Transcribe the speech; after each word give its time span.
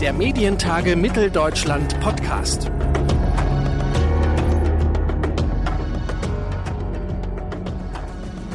der 0.00 0.14
Medientage 0.14 0.96
Mitteldeutschland 0.96 2.00
Podcast. 2.00 2.70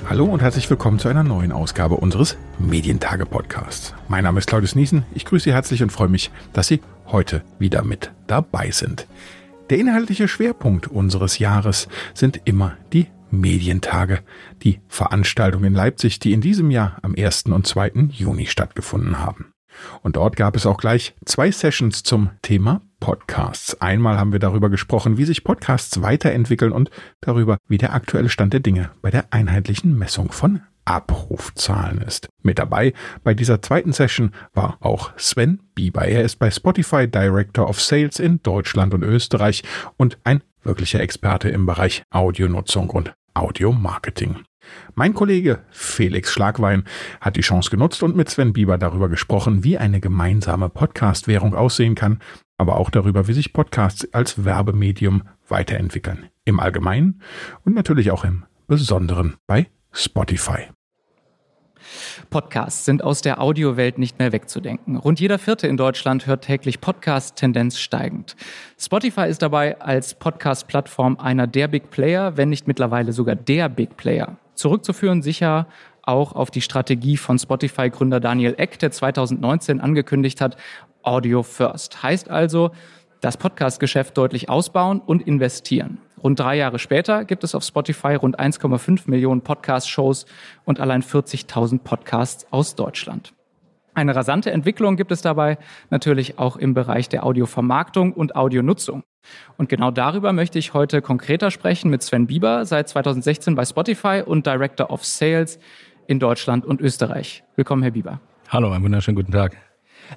Hallo 0.10 0.26
und 0.26 0.42
herzlich 0.42 0.68
willkommen 0.71 0.97
zu 0.97 1.08
einer 1.08 1.23
neuen 1.23 1.52
Ausgabe 1.52 1.97
unseres 1.97 2.36
Medientage 2.58 3.28
Podcasts. 3.28 3.94
Mein 4.08 4.23
Name 4.23 4.39
ist 4.39 4.47
Claudius 4.47 4.73
Niesen. 4.73 5.05
Ich 5.13 5.26
grüße 5.26 5.44
Sie 5.44 5.53
herzlich 5.53 5.83
und 5.83 5.92
freue 5.92 6.08
mich, 6.08 6.31
dass 6.51 6.67
Sie 6.67 6.81
heute 7.05 7.44
wieder 7.59 7.83
mit 7.83 8.12
dabei 8.25 8.71
sind. 8.71 9.05
Der 9.69 9.77
inhaltliche 9.77 10.27
Schwerpunkt 10.27 10.87
unseres 10.87 11.37
Jahres 11.37 11.87
sind 12.15 12.41
immer 12.46 12.75
die 12.91 13.05
Medientage, 13.29 14.21
die 14.63 14.79
Veranstaltung 14.87 15.63
in 15.63 15.75
Leipzig, 15.75 16.17
die 16.17 16.34
in 16.34 16.41
diesem 16.41 16.71
Jahr 16.71 16.98
am 17.03 17.13
1. 17.16 17.43
und 17.52 17.67
2. 17.67 18.09
Juni 18.09 18.48
stattgefunden 18.48 19.20
haben. 19.20 19.55
Und 20.02 20.16
dort 20.16 20.36
gab 20.36 20.55
es 20.55 20.66
auch 20.66 20.77
gleich 20.77 21.16
zwei 21.26 21.52
Sessions 21.52 22.04
zum 22.04 22.30
Thema 22.41 22.81
Podcasts. 23.00 23.80
Einmal 23.81 24.17
haben 24.17 24.31
wir 24.31 24.40
darüber 24.40 24.70
gesprochen, 24.70 25.17
wie 25.17 25.26
sich 25.26 25.44
Podcasts 25.44 26.02
weiterentwickeln 26.02 26.72
und 26.72 26.90
darüber, 27.22 27.58
wie 27.67 27.77
der 27.77 27.94
aktuelle 27.94 28.30
Stand 28.30 28.53
der 28.53 28.59
Dinge 28.62 28.90
bei 29.02 29.12
der 29.12 29.26
einheitlichen 29.31 29.98
Messung 29.98 30.31
von 30.31 30.62
Abrufzahlen 30.86 32.02
ist. 32.02 32.30
Mit 32.44 32.59
dabei 32.59 32.94
bei 33.23 33.34
dieser 33.34 33.62
zweiten 33.62 33.91
Session 33.91 34.31
war 34.53 34.77
auch 34.80 35.12
Sven 35.17 35.59
Bieber. 35.73 36.08
Er 36.08 36.23
ist 36.23 36.38
bei 36.38 36.52
Spotify 36.52 37.08
Director 37.08 37.67
of 37.67 37.81
Sales 37.81 38.20
in 38.20 38.42
Deutschland 38.44 38.94
und 38.94 39.03
Österreich 39.03 39.64
und 39.98 40.17
ein 40.23 40.42
wirklicher 40.64 41.00
Experte 41.00 41.50
im 41.50 41.66
Bereich 41.66 42.03
Audionutzung 42.12 42.89
und 42.89 43.14
Audiomarketing. 43.34 44.38
Mein 44.94 45.14
Kollege 45.14 45.60
Felix 45.70 46.32
Schlagwein 46.32 46.84
hat 47.22 47.36
die 47.36 47.42
Chance 47.42 47.70
genutzt 47.70 48.04
und 48.04 48.16
mit 48.16 48.30
Sven 48.30 48.54
Bieber 48.54 48.78
darüber 48.78 49.10
gesprochen, 49.10 49.64
wie 49.64 49.78
eine 49.78 50.00
gemeinsame 50.00 50.70
Podcast-Währung 50.70 51.56
aussehen 51.56 51.96
kann, 51.96 52.20
aber 52.58 52.78
auch 52.78 52.89
darüber, 52.89 53.28
wie 53.28 53.34
sich 53.34 53.54
Podcasts 53.54 54.14
als 54.14 54.45
Werbemedium 54.45 55.23
weiterentwickeln. 55.48 56.28
Im 56.45 56.59
Allgemeinen 56.59 57.22
und 57.64 57.76
natürlich 57.76 58.12
auch 58.12 58.23
im 58.23 58.45
Besonderen 58.67 59.36
bei 59.48 59.67
Spotify. 59.92 60.70
Podcasts 62.30 62.86
sind 62.86 63.04
aus 63.04 63.22
der 63.22 63.42
Audiowelt 63.42 63.98
nicht 63.98 64.20
mehr 64.20 64.32
wegzudenken. 64.32 64.98
Rund 64.98 65.20
jeder 65.20 65.39
Vierte 65.39 65.67
in 65.67 65.78
Deutschland 65.78 66.26
hört 66.28 66.44
täglich 66.44 66.82
Podcast, 66.82 67.36
Tendenz 67.36 67.80
steigend. 67.80 68.36
Spotify 68.80 69.28
ist 69.28 69.42
dabei 69.42 69.80
als 69.80 70.16
Podcast-Plattform 70.16 71.17
einer 71.17 71.48
der 71.48 71.67
Big 71.67 71.92
Player, 71.92 72.38
wenn 72.38 72.50
nicht 72.50 72.67
mittlerweile 72.67 73.14
sogar 73.14 73.36
der 73.36 73.70
Big 73.70 73.98
Player. 73.98 74.38
Zurückzuführen 74.56 75.22
sicher 75.22 75.67
auch 76.02 76.34
auf 76.34 76.52
die 76.52 76.61
Strategie 76.61 77.17
von 77.17 77.39
Spotify-Gründer 77.39 78.20
Daniel 78.20 78.56
Eck, 78.58 78.80
der 78.80 78.92
2019 78.92 79.81
angekündigt 79.81 80.42
hat, 80.42 80.58
Audio 81.03 81.44
First. 81.44 82.03
Heißt 82.03 82.30
also, 82.30 82.72
das 83.22 83.38
Podcast-Geschäft 83.38 84.17
deutlich 84.17 84.50
ausbauen 84.50 85.00
und 85.00 85.26
investieren. 85.26 86.00
Rund 86.22 86.39
drei 86.39 86.58
Jahre 86.58 86.80
später 86.80 87.26
gibt 87.26 87.44
es 87.44 87.56
auf 87.56 87.64
Spotify 87.64 88.16
rund 88.16 88.39
1,5 88.39 89.03
Millionen 89.09 89.42
Podcast-Shows 89.42 90.26
und 90.64 90.80
allein 90.80 91.03
40.000 91.03 91.80
Podcasts 91.80 92.48
aus 92.52 92.76
Deutschland. 92.76 93.33
Eine 93.94 94.16
rasante 94.16 94.52
Entwicklung 94.52 94.98
gibt 94.98 95.11
es 95.11 95.22
dabei 95.22 95.58
natürlich 95.89 96.38
auch 96.38 96.58
im 96.58 96.73
Bereich 96.73 97.08
der 97.08 97.26
Audiovermarktung 97.26 98.11
und 98.11 98.36
Audionutzung. 98.36 99.03
Und 99.58 99.70
genau 99.70 99.92
darüber 99.92 100.34
möchte 100.34 100.59
ich 100.59 100.73
heute 100.73 101.02
konkreter 101.02 101.52
sprechen 101.52 101.90
mit 101.90 102.04
Sven 102.04 102.28
Bieber, 102.28 102.66
seit 102.66 102.90
2016 102.90 103.56
bei 103.56 103.66
Spotify 103.66 104.23
und 104.26 104.45
Director 104.45 104.90
of 104.92 105.06
Sales 105.06 105.59
in 106.08 106.20
Deutschland 106.20 106.66
und 106.66 106.82
Österreich. 106.82 107.44
Willkommen, 107.56 107.84
Herr 107.84 107.92
Bieber. 107.92 108.20
Hallo, 108.50 108.72
einen 108.72 108.84
wunderschönen 108.84 109.16
guten 109.16 109.32
Tag. 109.32 109.58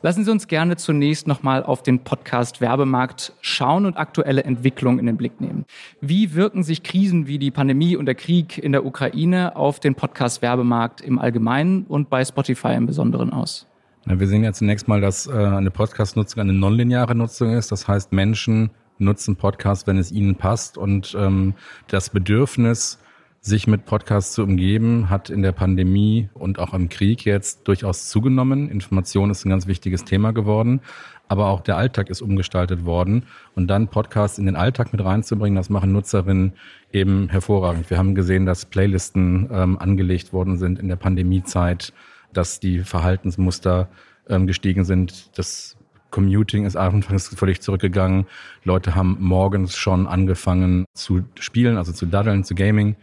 Lassen 0.03 0.25
Sie 0.25 0.31
uns 0.31 0.49
gerne 0.49 0.77
zunächst 0.77 1.27
nochmal 1.27 1.63
auf 1.63 1.83
den 1.83 2.01
Podcast-Werbemarkt 2.01 3.33
schauen 3.41 3.87
und 3.87 3.97
aktuelle 3.97 4.45
Entwicklungen 4.45 4.99
in 4.99 5.07
den 5.07 5.17
Blick 5.17 5.41
nehmen. 5.41 5.65
Wie 6.01 6.35
wirken 6.35 6.63
sich 6.63 6.83
Krisen 6.83 7.27
wie 7.27 7.39
die 7.39 7.51
Pandemie 7.51 7.97
und 7.97 8.07
der 8.07 8.15
Krieg 8.15 8.59
in 8.59 8.73
der 8.73 8.85
Ukraine 8.85 9.57
auf 9.57 9.81
den 9.81 9.95
Podcast-Werbemarkt 9.95 11.01
im 11.01 11.19
Allgemeinen 11.19 11.85
und 11.85 12.11
bei 12.11 12.25
Spotify 12.25 12.75
im 12.75 12.87
Besonderen 12.87 13.33
aus? 13.33 13.67
Na, 14.05 14.21
wir 14.21 14.29
sehen 14.29 14.45
ja 14.45 14.53
zunächst 14.53 14.89
mal, 14.89 15.01
dass 15.01 15.27
äh, 15.27 15.33
eine 15.33 15.71
Podcast-Nutzung 15.71 16.41
eine 16.41 16.53
nonlineare 16.53 17.15
Nutzung 17.15 17.53
ist. 17.53 17.73
Das 17.73 17.89
heißt, 17.89 18.13
Menschen 18.13 18.71
nutzen 18.99 19.37
Podcasts, 19.37 19.87
wenn 19.87 19.99
es 19.99 20.13
ihnen 20.13 20.37
passt 20.37 20.79
und 20.79 21.17
ähm, 21.19 21.55
das 21.89 22.11
Bedürfnis, 22.11 22.99
sich 23.41 23.67
mit 23.67 23.87
Podcasts 23.87 24.35
zu 24.35 24.43
umgeben, 24.43 25.11
hat 25.11 25.31
in 25.31 25.43
der 25.43 25.53
Pandemie 25.53 26.29
und 26.35 26.59
auch 26.59 26.75
im 26.75 26.89
Krieg 26.89 27.25
jetzt 27.25 27.67
durchaus 27.69 28.09
zugenommen. 28.09 28.69
Information 28.69 29.31
ist 29.31 29.45
ein 29.45 29.51
ganz 29.51 29.67
wichtiges 29.67 30.05
Thema 30.05 30.33
geworden, 30.33 30.81
aber 31.29 31.47
auch 31.47 31.61
der 31.61 31.77
Alltag 31.77 32.11
ist 32.11 32.21
umgestaltet 32.21 32.85
worden. 32.85 33.25
Und 33.55 33.69
dann 33.69 33.89
Podcasts 33.89 34.39
in 34.39 34.47
den 34.47 34.57
Alltag 34.57 34.93
mit 34.93 35.05
reinzubringen, 35.05 35.57
das 35.57 35.71
machen 35.71 35.93
Nutzerinnen 35.93 36.53
eben 36.93 37.29
hervorragend. 37.29 37.89
Wir 37.91 37.99
haben 37.99 38.15
gesehen, 38.15 38.45
dass 38.45 38.67
Playlisten 38.67 39.49
ähm, 39.53 39.79
angelegt 39.79 40.33
worden 40.33 40.59
sind 40.59 40.79
in 40.79 40.89
der 40.89 40.97
Pandemiezeit, 40.97 41.93
dass 42.33 42.61
die 42.61 42.81
Verhaltensmuster 42.81 43.89
ähm, 44.29 44.47
gestiegen 44.47 44.85
sind. 44.85 45.31
Das 45.39 45.78
Commuting 46.11 46.65
ist 46.65 46.77
einfach 46.77 47.19
völlig 47.19 47.61
zurückgegangen. 47.61 48.27
Leute 48.65 48.95
haben 48.95 49.17
morgens 49.21 49.77
schon 49.77 50.07
angefangen 50.07 50.85
zu 50.95 51.25
spielen, 51.39 51.77
also 51.77 51.93
zu 51.93 52.07
daddeln, 52.07 52.45
zu 52.45 52.55
Gaming 52.55 52.97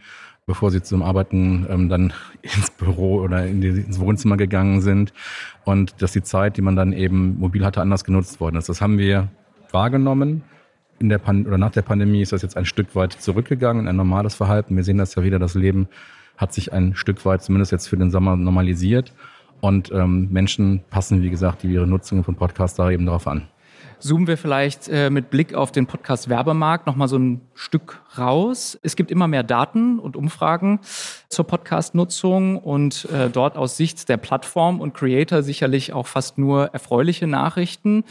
bevor 0.46 0.70
sie 0.70 0.80
zum 0.80 1.02
Arbeiten 1.02 1.66
ähm, 1.68 1.88
dann 1.88 2.12
ins 2.42 2.70
Büro 2.70 3.20
oder 3.20 3.46
in 3.46 3.60
die, 3.60 3.68
ins 3.68 3.98
Wohnzimmer 3.98 4.36
gegangen 4.36 4.80
sind 4.80 5.12
und 5.64 6.00
dass 6.00 6.12
die 6.12 6.22
Zeit, 6.22 6.56
die 6.56 6.62
man 6.62 6.76
dann 6.76 6.92
eben 6.92 7.38
mobil 7.38 7.64
hatte, 7.64 7.80
anders 7.80 8.04
genutzt 8.04 8.40
worden 8.40 8.56
ist. 8.56 8.68
Das 8.68 8.80
haben 8.80 8.98
wir 8.98 9.28
wahrgenommen. 9.72 10.42
In 10.98 11.10
der 11.10 11.18
Pan 11.18 11.46
oder 11.46 11.58
nach 11.58 11.72
der 11.72 11.82
Pandemie 11.82 12.22
ist 12.22 12.32
das 12.32 12.40
jetzt 12.40 12.56
ein 12.56 12.64
Stück 12.64 12.94
weit 12.94 13.12
zurückgegangen, 13.12 13.86
ein 13.86 13.96
normales 13.96 14.34
Verhalten. 14.34 14.76
Wir 14.76 14.84
sehen 14.84 14.96
das 14.96 15.14
ja 15.14 15.22
wieder, 15.22 15.38
das 15.38 15.54
Leben 15.54 15.88
hat 16.38 16.54
sich 16.54 16.72
ein 16.72 16.94
Stück 16.94 17.24
weit, 17.26 17.42
zumindest 17.42 17.72
jetzt 17.72 17.88
für 17.88 17.96
den 17.96 18.10
Sommer, 18.10 18.36
normalisiert. 18.36 19.12
Und 19.66 19.90
ähm, 19.90 20.28
Menschen 20.30 20.84
passen, 20.90 21.22
wie 21.22 21.30
gesagt, 21.30 21.64
ihre 21.64 21.88
Nutzung 21.88 22.22
von 22.22 22.36
Podcasts 22.36 22.76
da 22.76 22.88
eben 22.88 23.04
darauf 23.04 23.26
an 23.26 23.48
zoomen 23.98 24.26
wir 24.26 24.36
vielleicht 24.36 24.88
äh, 24.88 25.10
mit 25.10 25.30
Blick 25.30 25.54
auf 25.54 25.72
den 25.72 25.86
Podcast-Werbemarkt 25.86 26.86
nochmal 26.86 27.08
so 27.08 27.18
ein 27.18 27.40
Stück 27.54 28.02
raus. 28.18 28.78
Es 28.82 28.96
gibt 28.96 29.10
immer 29.10 29.28
mehr 29.28 29.42
Daten 29.42 29.98
und 29.98 30.16
Umfragen 30.16 30.80
zur 31.28 31.46
Podcast-Nutzung 31.46 32.58
und 32.58 33.06
äh, 33.06 33.30
dort 33.30 33.56
aus 33.56 33.76
Sicht 33.76 34.08
der 34.08 34.16
Plattform 34.16 34.80
und 34.80 34.94
Creator 34.94 35.42
sicherlich 35.42 35.92
auch 35.92 36.06
fast 36.06 36.38
nur 36.38 36.66
erfreuliche 36.72 37.26
Nachrichten. 37.26 38.04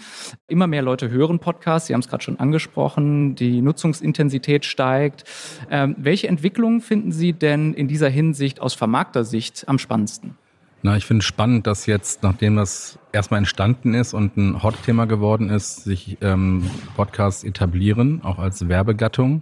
Immer 0.48 0.68
mehr 0.68 0.82
Leute 0.82 1.10
hören 1.10 1.40
Podcasts, 1.40 1.88
Sie 1.88 1.94
haben 1.94 2.02
es 2.02 2.08
gerade 2.08 2.24
schon 2.24 2.40
angesprochen, 2.40 3.36
die 3.36 3.62
Nutzungsintensität 3.62 4.66
steigt. 4.66 5.24
Ähm, 5.70 5.96
welche 5.98 6.28
Entwicklungen 6.28 6.82
finden 6.82 7.12
Sie 7.12 7.34
denn 7.34 7.74
in 7.74 7.88
dieser 7.88 8.10
Hinsicht 8.10 8.60
aus 8.60 8.74
Vermarkter-Sicht 8.74 9.66
am 9.68 9.80
spannendsten? 9.80 10.38
Na, 10.85 10.96
ich 10.96 11.07
finde 11.07 11.23
es 11.23 11.25
spannend, 11.25 11.66
dass 11.66 11.88
jetzt, 11.88 12.22
nachdem 12.22 12.57
das 12.57 13.00
erstmal 13.12 13.40
entstanden 13.40 13.96
ist 13.96 14.13
und 14.13 14.38
ein 14.38 14.62
Hot-Thema 14.62 15.06
geworden 15.06 15.50
ist, 15.50 15.84
sich 15.84 16.19
ähm, 16.22 16.69
Podcasts 16.96 17.44
etablieren, 17.44 18.22
auch 18.23 18.38
als 18.38 18.69
Werbegattung. 18.69 19.41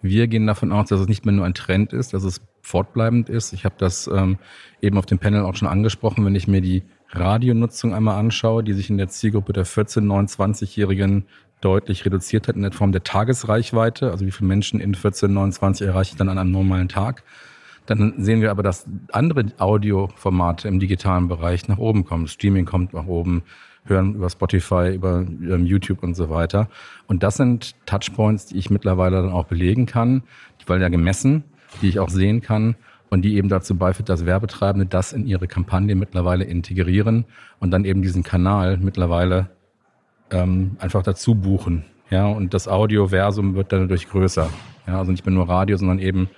Wir 0.00 0.28
gehen 0.28 0.46
davon 0.46 0.72
aus, 0.72 0.88
dass 0.88 1.00
es 1.00 1.08
nicht 1.08 1.26
mehr 1.26 1.34
nur 1.34 1.44
ein 1.44 1.52
Trend 1.52 1.92
ist, 1.92 2.14
dass 2.14 2.24
es 2.24 2.40
fortbleibend 2.62 3.28
ist. 3.28 3.52
Ich 3.52 3.66
habe 3.66 3.74
das 3.76 4.06
ähm, 4.06 4.38
eben 4.80 4.96
auf 4.96 5.04
dem 5.04 5.18
Panel 5.18 5.42
auch 5.42 5.56
schon 5.56 5.68
angesprochen, 5.68 6.24
wenn 6.24 6.34
ich 6.34 6.48
mir 6.48 6.62
die 6.62 6.84
Radionutzung 7.10 7.92
einmal 7.92 8.18
anschaue, 8.18 8.64
die 8.64 8.72
sich 8.72 8.88
in 8.88 8.96
der 8.96 9.08
Zielgruppe 9.08 9.52
der 9.52 9.66
14-, 9.66 10.06
29-Jährigen 10.06 11.26
deutlich 11.60 12.06
reduziert 12.06 12.48
hat 12.48 12.56
in 12.56 12.62
der 12.62 12.72
Form 12.72 12.92
der 12.92 13.04
Tagesreichweite. 13.04 14.10
Also 14.10 14.24
wie 14.24 14.30
viele 14.30 14.48
Menschen 14.48 14.80
in 14.80 14.94
14, 14.94 15.34
29 15.34 15.86
erreiche 15.86 16.12
ich 16.12 16.16
dann 16.16 16.30
an 16.30 16.38
einem 16.38 16.50
normalen 16.50 16.88
Tag 16.88 17.24
dann 17.86 18.14
sehen 18.18 18.40
wir 18.40 18.50
aber, 18.50 18.62
dass 18.62 18.86
andere 19.10 19.46
Audioformate 19.58 20.68
im 20.68 20.78
digitalen 20.78 21.28
Bereich 21.28 21.68
nach 21.68 21.78
oben 21.78 22.04
kommen. 22.04 22.28
Streaming 22.28 22.64
kommt 22.64 22.92
nach 22.92 23.06
oben, 23.06 23.42
hören 23.84 24.14
über 24.14 24.30
Spotify, 24.30 24.94
über 24.94 25.20
ähm, 25.20 25.66
YouTube 25.66 26.02
und 26.02 26.14
so 26.14 26.30
weiter. 26.30 26.68
Und 27.06 27.22
das 27.22 27.36
sind 27.36 27.74
Touchpoints, 27.86 28.46
die 28.46 28.58
ich 28.58 28.70
mittlerweile 28.70 29.22
dann 29.22 29.32
auch 29.32 29.46
belegen 29.46 29.86
kann, 29.86 30.22
die 30.60 30.68
weil 30.68 30.80
ja 30.80 30.88
gemessen, 30.88 31.44
die 31.80 31.88
ich 31.88 31.98
auch 31.98 32.08
sehen 32.08 32.40
kann 32.40 32.76
und 33.10 33.22
die 33.22 33.36
eben 33.36 33.48
dazu 33.48 33.76
beiführt, 33.76 34.08
dass 34.08 34.24
Werbetreibende 34.24 34.86
das 34.86 35.12
in 35.12 35.26
ihre 35.26 35.48
Kampagne 35.48 35.94
mittlerweile 35.94 36.44
integrieren 36.44 37.24
und 37.58 37.70
dann 37.70 37.84
eben 37.84 38.02
diesen 38.02 38.22
Kanal 38.22 38.78
mittlerweile 38.78 39.50
ähm, 40.30 40.76
einfach 40.78 41.02
dazu 41.02 41.34
buchen. 41.34 41.84
Ja, 42.10 42.26
und 42.26 42.54
das 42.54 42.68
Audioversum 42.68 43.54
wird 43.54 43.72
dann 43.72 43.80
dadurch 43.80 44.08
größer. 44.08 44.48
Ja, 44.86 44.98
also 44.98 45.10
nicht 45.10 45.24
mehr 45.24 45.34
nur 45.34 45.48
Radio, 45.48 45.76
sondern 45.76 45.98
eben 45.98 46.28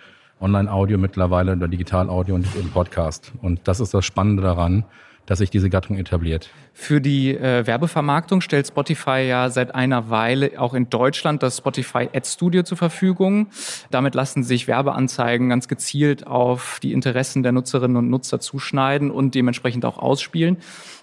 Online-Audio 0.45 0.99
mittlerweile 0.99 1.53
oder 1.53 1.67
Digital-Audio 1.67 2.35
und 2.35 2.47
im 2.55 2.71
Podcast. 2.71 3.33
Und 3.43 3.61
das 3.65 3.81
ist 3.81 3.95
das 3.95 4.05
Spannende 4.05 4.43
daran, 4.43 4.85
dass 5.27 5.39
sich 5.39 5.51
diese 5.51 5.71
Gattung 5.71 5.97
etabliert. 5.97 6.51
Für 6.75 7.01
die 7.01 7.35
äh, 7.35 7.67
Werbevermarktung 7.67 8.41
stellt 8.41 8.67
Spotify 8.67 9.25
ja 9.27 9.49
seit 9.49 9.75
einer 9.75 10.11
Weile 10.11 10.53
auch 10.59 10.75
in 10.75 10.91
Deutschland 10.91 11.43
das 11.43 11.59
Spotify 11.59 12.09
Ad 12.13 12.27
Studio 12.27 12.63
zur 12.63 12.77
Verfügung. 12.77 13.49
Damit 13.91 14.15
lassen 14.15 14.43
sich 14.43 14.69
Werbeanzeigen 14.69 15.49
ganz 15.49 15.67
gezielt 15.67 16.27
auf 16.27 16.79
die 16.83 16.93
Interessen 16.93 17.43
der 17.43 17.53
Nutzerinnen 17.53 17.97
und 17.97 18.11
Nutzer 18.11 18.41
zuschneiden 18.41 19.11
und 19.11 19.35
dementsprechend 19.35 19.85
auch 19.85 19.99
ausspielen. 19.99 20.59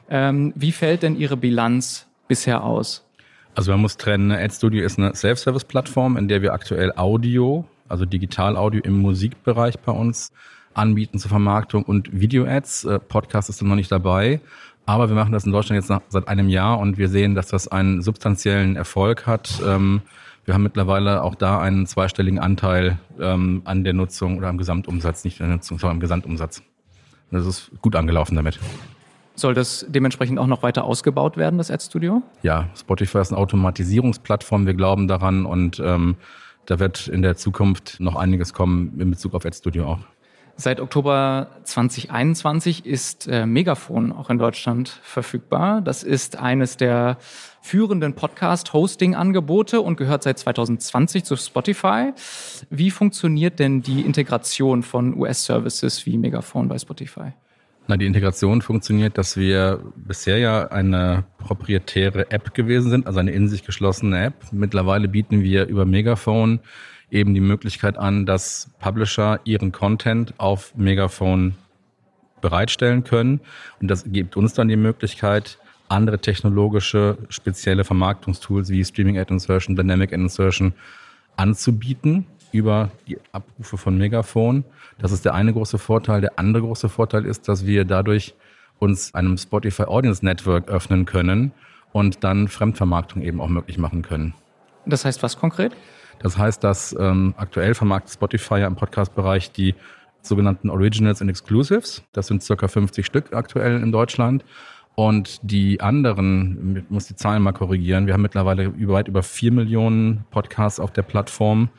Ähm, 0.10 0.54
wie 0.56 0.72
fällt 0.72 1.04
denn 1.04 1.18
Ihre 1.18 1.38
Bilanz 1.38 2.08
bisher 2.28 2.64
aus? 2.64 3.04
Also 3.56 3.72
man 3.72 3.82
muss 3.82 3.98
trennen, 3.98 4.32
AdStudio 4.32 4.86
ist 4.86 4.98
eine 4.98 5.14
Self-Service-Plattform, 5.14 6.16
in 6.16 6.28
der 6.28 6.42
wir 6.42 6.54
aktuell 6.54 6.94
Audio, 6.96 7.66
also 7.92 8.06
Digital-Audio 8.06 8.82
im 8.84 9.00
Musikbereich 9.00 9.80
bei 9.80 9.92
uns 9.92 10.32
anbieten 10.74 11.20
zur 11.20 11.30
Vermarktung 11.30 11.84
und 11.84 12.10
Video-Ads. 12.12 12.86
Äh, 12.86 13.00
Podcast 13.00 13.50
ist 13.50 13.62
dann 13.62 13.70
noch 13.70 13.76
nicht 13.76 13.92
dabei. 13.92 14.42
Aber 14.86 15.10
wir 15.10 15.16
machen 15.16 15.32
das 15.32 15.46
in 15.46 15.52
Deutschland 15.52 15.82
jetzt 15.82 15.90
nach, 15.90 16.02
seit 16.10 16.28
einem 16.28 16.50
Jahr 16.50 16.80
und 16.80 16.98
wir 16.98 17.08
sehen, 17.08 17.36
dass 17.36 17.48
das 17.48 17.68
einen 17.68 18.02
substanziellen 18.02 18.76
Erfolg 18.76 19.28
hat. 19.28 19.62
Ähm, 19.66 20.02
wir 20.46 20.56
haben 20.56 20.64
mittlerweile 20.64 21.22
auch 21.24 21.36
da 21.36 21.62
einen 21.62 21.86
zweistelligen 21.86 22.40
Anteil 22.40 22.98
ähm, 23.20 23.62
an 23.66 23.84
der 23.84 23.94
Nutzung 23.94 24.38
oder 24.38 24.48
am 24.48 24.58
Gesamtumsatz, 24.58 25.24
nicht 25.24 25.40
an 25.40 25.48
der 25.48 25.58
Nutzung, 25.58 25.78
sondern 25.78 25.98
am 25.98 26.02
Gesamtumsatz. 26.02 26.64
Das 27.30 27.46
ist 27.46 27.72
gut 27.82 27.96
angelaufen 27.96 28.36
damit. 28.36 28.60
Soll 29.36 29.54
das 29.54 29.86
dementsprechend 29.88 30.40
auch 30.40 30.48
noch 30.48 30.64
weiter 30.64 30.84
ausgebaut 30.84 31.38
werden, 31.38 31.58
das 31.58 31.72
Ad-Studio? 31.72 32.22
Ja, 32.42 32.70
Spotify 32.76 33.20
ist 33.20 33.32
eine 33.32 33.40
Automatisierungsplattform. 33.40 34.66
Wir 34.66 34.74
glauben 34.74 35.08
daran 35.08 35.46
und 35.46 35.80
ähm, 35.80 36.16
da 36.66 36.80
wird 36.80 37.08
in 37.08 37.22
der 37.22 37.36
Zukunft 37.36 38.00
noch 38.00 38.16
einiges 38.16 38.54
kommen 38.54 39.00
in 39.00 39.12
Bezug 39.12 39.34
auf 39.34 39.46
Ad-Studio 39.46 39.86
auch. 39.86 40.00
Seit 40.58 40.80
Oktober 40.80 41.48
2021 41.64 42.86
ist 42.86 43.28
äh, 43.28 43.48
Megafon 43.48 44.12
auch 44.12 44.30
in 44.30 44.38
Deutschland 44.38 44.90
verfügbar. 45.02 45.82
Das 45.82 46.04
ist 46.04 46.38
eines 46.38 46.78
der 46.78 47.18
führenden 47.62 48.14
Podcast-Hosting-Angebote 48.14 49.82
und 49.82 49.98
gehört 49.98 50.24
seit 50.24 50.38
2020 50.38 51.24
zu 51.24 51.36
Spotify. 51.36 52.12
Wie 52.70 52.92
funktioniert 52.92 53.60
denn 53.60 53.82
die 53.82 54.02
Integration 54.02 54.84
von 54.84 55.18
US-Services 55.18 56.06
wie 56.06 56.18
Megafon 56.18 56.68
bei 56.68 56.78
Spotify? 56.78 57.34
Na, 57.92 57.98
die 57.98 58.06
Integration 58.06 58.62
funktioniert, 58.62 59.18
dass 59.18 59.36
wir 59.36 59.84
bisher 59.98 60.38
ja 60.38 60.68
eine 60.70 61.26
proprietäre 61.40 62.32
App 62.32 62.54
gewesen 62.54 62.90
sind, 62.90 63.06
also 63.06 63.20
eine 63.20 63.32
in 63.32 63.50
sich 63.50 63.66
geschlossene 63.66 64.28
App. 64.28 64.34
Mittlerweile 64.54 65.10
bieten 65.10 65.44
wir 65.44 65.66
über 65.66 65.84
Megafon 65.86 66.62
eben 67.10 67.34
die 67.34 67.42
Möglichkeit 67.42 67.98
an, 67.98 68.26
dass 68.26 68.72
Publisher 68.80 69.42
ihren 69.44 69.74
Content 69.74 70.34
auf 70.38 70.74
Megaphone 70.78 71.56
bereitstellen 72.40 73.04
können. 73.04 73.42
Und 73.82 73.90
das 73.92 74.06
gibt 74.08 74.38
uns 74.38 74.54
dann 74.54 74.70
die 74.70 74.78
Möglichkeit, 74.78 75.60
andere 75.90 76.20
technologische, 76.20 77.18
spezielle 77.28 77.84
Vermarktungstools 77.84 78.70
wie 78.70 78.86
Streaming 78.86 79.20
Ad 79.20 79.34
Insertion, 79.34 79.76
Dynamic 79.76 80.14
Ad 80.14 80.22
Insertion 80.22 80.72
anzubieten 81.36 82.26
über 82.52 82.92
die 83.08 83.18
Abrufe 83.32 83.78
von 83.78 83.98
Megaphone. 83.98 84.64
Das 85.00 85.12
ist 85.12 85.26
der 85.26 85.34
eine 85.34 85.54
große 85.54 85.78
Vorteil. 85.78 86.22
Der 86.22 86.38
andere 86.38 86.64
große 86.64 86.90
Vorteil 86.90 87.26
ist, 87.26 87.48
dass 87.48 87.66
wir 87.66 87.86
dadurch 87.86 88.36
uns 88.80 89.14
einem 89.14 89.38
Spotify 89.38 89.84
Audience 89.84 90.26
Network 90.26 90.68
öffnen 90.68 91.06
können 91.06 91.52
und 91.92 92.24
dann 92.24 92.48
Fremdvermarktung 92.48 93.22
eben 93.22 93.42
auch 93.42 93.48
möglich 93.50 93.78
machen 93.78 94.02
können. 94.02 94.34
Das 94.86 95.06
heißt 95.06 95.22
was 95.24 95.38
konkret? 95.38 95.74
Das 96.20 96.38
heißt, 96.38 96.64
dass 96.64 96.96
ähm, 97.00 97.34
aktuell 97.38 97.74
vermarktet 97.74 98.14
Spotify 98.14 98.60
ja 98.60 98.68
im 98.68 98.76
Podcast-Bereich 98.76 99.52
die 99.52 99.76
sogenannten 100.22 100.70
Originals 100.70 101.22
und 101.22 101.30
Exclusives. 101.30 102.04
Das 102.14 102.28
sind 102.28 102.44
circa 102.44 102.68
50 102.68 103.06
Stück 103.06 103.34
aktuell 103.34 103.82
in 103.82 103.92
Deutschland. 103.92 104.46
Und 104.96 105.40
die 105.42 105.82
anderen, 105.82 106.78
ich 106.78 106.90
muss 106.90 107.08
die 107.08 107.16
Zahlen 107.16 107.42
mal 107.42 107.54
korrigieren, 107.54 108.08
wir 108.08 108.14
haben 108.14 108.22
mittlerweile 108.22 108.74
weit 108.90 109.08
über 109.08 109.24
4 109.24 109.52
Millionen 109.52 110.26
Podcasts 110.32 110.80
auf 110.80 110.92
der 110.92 111.02
Plattform 111.04 111.70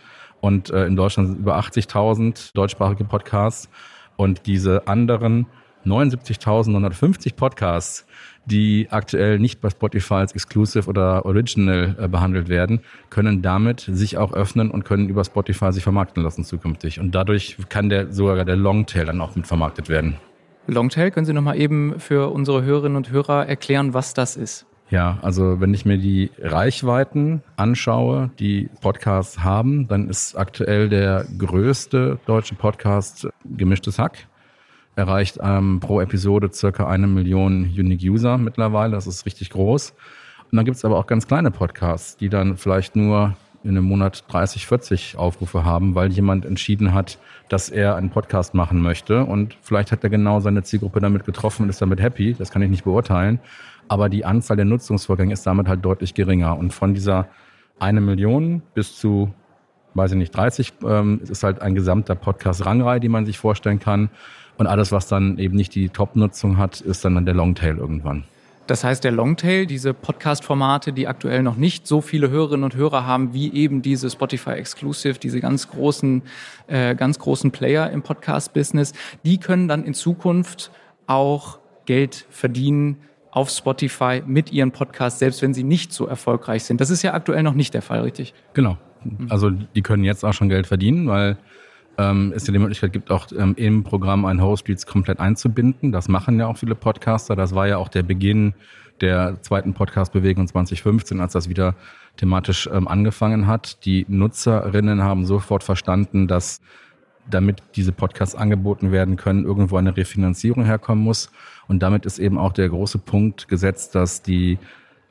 und 0.43 0.71
äh, 0.71 0.87
in 0.87 0.97
Deutschland 0.97 1.29
sind 1.29 1.39
über 1.39 1.56
80.000 1.56 2.53
deutschsprachige 2.53 3.05
Podcasts. 3.05 3.71
Und 4.17 4.47
diese 4.47 4.89
anderen 4.89 5.47
79.950 5.87 7.37
Podcasts, 7.37 8.05
die 8.44 8.89
aktuell 8.91 9.39
nicht 9.39 9.61
bei 9.61 9.71
Spotify 9.71 10.15
als 10.15 10.33
Exclusive 10.33 10.89
oder 10.89 11.25
Original 11.25 11.97
äh, 11.97 12.09
behandelt 12.09 12.49
werden, 12.49 12.81
können 13.09 13.41
damit 13.41 13.89
sich 13.89 14.19
auch 14.19 14.33
öffnen 14.33 14.73
und 14.73 14.85
können 14.85 15.09
über 15.09 15.25
Spotify 15.25 15.73
sich 15.73 15.85
vermarkten 15.85 16.25
lassen 16.25 16.44
zukünftig. 16.44 16.99
Und 16.99 17.15
dadurch 17.15 17.56
kann 17.69 17.89
der 17.89 18.12
sogar 18.12 18.44
der 18.44 18.56
Longtail 18.56 19.05
dann 19.05 19.21
auch 19.21 19.37
mit 19.37 19.47
vermarktet 19.47 19.89
werden. 19.89 20.17
Longtail, 20.67 21.12
können 21.12 21.27
Sie 21.27 21.33
nochmal 21.33 21.56
eben 21.56 22.00
für 22.00 22.33
unsere 22.33 22.65
Hörerinnen 22.65 22.97
und 22.97 23.11
Hörer 23.11 23.47
erklären, 23.47 23.94
was 23.94 24.12
das 24.12 24.37
ist? 24.37 24.67
Ja, 24.93 25.19
also 25.23 25.59
wenn 25.59 25.73
ich 25.73 25.87
mir 25.87 25.97
die 25.97 26.31
Reichweiten 26.39 27.43
anschaue, 27.56 28.31
die 28.39 28.69
Podcasts 28.83 29.43
haben, 29.43 29.89
dann 29.89 30.11
ist 30.11 30.37
aktuell 30.37 30.91
der 30.91 31.25
größte 31.39 32.19
deutsche 32.27 32.55
Podcast 32.56 33.27
Gemischtes 33.43 33.99
Hack 33.99 34.27
erreicht 34.94 35.39
ähm, 35.43 35.81
pro 35.81 36.03
Episode 36.03 36.50
circa 36.53 36.89
eine 36.89 37.06
Million 37.06 37.62
Unique 37.62 38.03
User 38.03 38.37
mittlerweile. 38.37 38.93
Das 38.93 39.06
ist 39.06 39.25
richtig 39.25 39.49
groß. 39.49 39.94
Und 40.50 40.56
dann 40.56 40.67
gibt 40.67 40.77
es 40.77 40.85
aber 40.85 40.99
auch 40.99 41.06
ganz 41.06 41.27
kleine 41.27 41.50
Podcasts, 41.50 42.19
die 42.19 42.29
dann 42.29 42.59
vielleicht 42.59 42.94
nur 42.94 43.35
in 43.65 43.71
einem 43.71 43.85
Monat 43.87 44.25
30, 44.29 44.67
40 44.67 45.17
Aufrufe 45.17 45.65
haben, 45.65 45.94
weil 45.94 46.12
jemand 46.12 46.44
entschieden 46.44 46.93
hat, 46.93 47.19
dass 47.49 47.71
er 47.71 47.97
einen 47.97 48.11
Podcast 48.11 48.53
machen 48.53 48.83
möchte. 48.83 49.25
Und 49.25 49.56
vielleicht 49.62 49.91
hat 49.91 50.05
er 50.05 50.11
genau 50.11 50.41
seine 50.41 50.65
Zielgruppe 50.65 51.00
damit 51.00 51.25
getroffen 51.25 51.62
und 51.62 51.69
ist 51.71 51.81
damit 51.81 52.03
happy. 52.03 52.35
Das 52.35 52.50
kann 52.50 52.61
ich 52.61 52.69
nicht 52.69 52.85
beurteilen. 52.85 53.41
Aber 53.93 54.09
die 54.09 54.25
Anzahl 54.25 54.56
der 54.56 54.65
Nutzungsvorgänge 54.65 55.35
ist 55.35 55.47
damit 55.47 55.69
halt 55.69 55.85
deutlich 55.85 56.15
geringer. 56.15 56.56
Und 56.56 56.73
von 56.73 56.94
dieser 56.94 57.29
eine 57.79 58.00
Million 58.00 58.62
bis 58.73 58.97
zu, 58.97 59.35
weiß 59.93 60.12
ich 60.12 60.17
nicht, 60.17 60.35
30 60.35 60.73
ähm, 60.83 61.21
ist 61.29 61.43
halt 61.43 61.61
ein 61.61 61.75
gesamter 61.75 62.15
Podcast-Rangreihe, 62.15 63.00
die 63.00 63.11
man 63.11 63.27
sich 63.27 63.37
vorstellen 63.37 63.81
kann. 63.81 64.09
Und 64.56 64.67
alles, 64.67 64.93
was 64.93 65.09
dann 65.09 65.37
eben 65.37 65.56
nicht 65.56 65.75
die 65.75 65.91
Top-Nutzung 65.91 66.56
hat, 66.56 66.81
ist 66.81 67.05
dann 67.05 67.23
der 67.27 67.35
Longtail 67.35 67.77
irgendwann. 67.77 68.25
Das 68.67 68.83
heißt, 68.83 69.05
der 69.05 69.12
Longtail, 69.12 69.67
diese 69.67 69.93
Podcast-Formate, 69.93 70.94
die 70.94 71.06
aktuell 71.06 71.43
noch 71.43 71.56
nicht 71.56 71.87
so 71.87 72.00
viele 72.00 72.31
Hörerinnen 72.31 72.65
und 72.65 72.75
Hörer 72.75 73.06
haben, 73.06 73.35
wie 73.35 73.53
eben 73.53 73.83
diese 73.83 74.09
Spotify 74.09 74.53
Exclusive, 74.53 75.19
diese 75.19 75.41
ganz 75.41 75.69
großen, 75.69 76.23
äh, 76.67 76.94
ganz 76.94 77.19
großen 77.19 77.50
Player 77.50 77.91
im 77.91 78.00
Podcast-Business, 78.00 78.94
die 79.23 79.37
können 79.37 79.69
dann 79.69 79.85
in 79.85 79.93
Zukunft 79.93 80.71
auch 81.06 81.59
Geld 81.85 82.25
verdienen 82.31 82.97
auf 83.32 83.50
Spotify 83.50 84.23
mit 84.25 84.52
ihren 84.52 84.70
Podcasts, 84.70 85.19
selbst 85.19 85.43
wenn 85.43 85.55
sie 85.55 85.64
nicht 85.64 85.93
so 85.93 86.06
erfolgreich 86.06 86.64
sind. 86.64 86.81
Das 86.81 86.90
ist 86.90 87.02
ja 87.02 87.14
aktuell 87.14 87.43
noch 87.43 87.55
nicht 87.55 87.75
der 87.75 87.82
Fall, 87.82 88.02
richtig? 88.02 88.34
Genau. 88.52 88.76
Also 89.31 89.50
die 89.50 89.82
können 89.82 90.05
jetzt 90.05 90.25
auch 90.25 90.34
schon 90.34 90.49
Geld 90.49 90.67
verdienen, 90.67 91.08
weil 91.08 91.38
ähm, 91.99 92.32
es 92.37 92.46
ja 92.46 92.52
die 92.52 92.58
Möglichkeit 92.58 92.93
gibt, 92.93 93.11
auch 93.11 93.26
ähm, 93.37 93.55
im 93.56 93.84
Programm 93.84 94.26
ein 94.26 94.40
Host 94.40 94.69
Reads 94.69 94.87
komplett 94.87 95.19
einzubinden. 95.19 95.93
Das 95.93 96.08
machen 96.08 96.38
ja 96.38 96.46
auch 96.46 96.58
viele 96.58 96.75
Podcaster. 96.75 97.34
Das 97.34 97.55
war 97.55 97.67
ja 97.67 97.79
auch 97.79 97.88
der 97.88 98.02
Beginn 98.02 98.55
der 99.00 99.40
zweiten 99.40 99.72
Podcast-Bewegung 99.72 100.46
2015, 100.46 101.20
als 101.20 101.32
das 101.32 101.48
wieder 101.48 101.74
thematisch 102.19 102.69
ähm, 102.72 102.86
angefangen 102.86 103.46
hat. 103.46 103.84
Die 103.86 104.05
Nutzerinnen 104.08 105.03
haben 105.03 105.24
sofort 105.24 105.65
verstanden, 105.65 106.29
dass 106.29 106.60
damit 107.31 107.62
diese 107.76 107.93
Podcasts 107.93 108.34
angeboten 108.34 108.93
werden 108.93 109.17
können, 109.17 109.44
irgendwo 109.44 109.76
eine 109.76 109.96
Refinanzierung 109.96 110.64
herkommen 110.64 111.05
muss. 111.05 111.31
Und 111.69 111.82
damit 111.82 112.06
ist 112.06 112.19
eben 112.19 112.38
auch 112.38 112.52
der 112.52 112.69
große 112.69 112.98
Punkt 112.98 113.48
gesetzt, 113.48 113.94
dass 113.94 114.22
die 114.22 114.58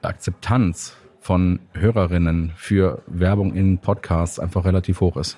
Akzeptanz 0.02 0.96
von 1.20 1.60
Hörerinnen 1.74 2.52
für 2.56 3.04
Werbung 3.08 3.54
in 3.54 3.78
Podcasts 3.78 4.40
einfach 4.40 4.66
relativ 4.66 5.02
hoch 5.02 5.18
ist. 5.18 5.38